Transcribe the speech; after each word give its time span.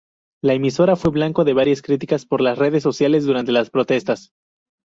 La 0.41 0.53
emisora 0.55 0.95
fue 0.95 1.11
blanco 1.11 1.43
de 1.45 1.53
varias 1.53 1.83
críticas 1.83 2.25
por 2.25 2.41
las 2.41 2.57
redes 2.57 2.81
sociales 2.81 3.23
durante 3.23 3.51
las 3.51 3.69
protestas. 3.69 4.33